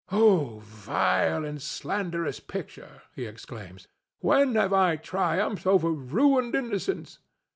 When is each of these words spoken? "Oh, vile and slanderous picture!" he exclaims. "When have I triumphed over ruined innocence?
"Oh, 0.11 0.61
vile 0.63 1.45
and 1.45 1.61
slanderous 1.61 2.39
picture!" 2.39 3.03
he 3.15 3.25
exclaims. 3.27 3.87
"When 4.17 4.55
have 4.55 4.73
I 4.73 4.95
triumphed 4.95 5.67
over 5.67 5.91
ruined 5.91 6.55
innocence? 6.55 7.19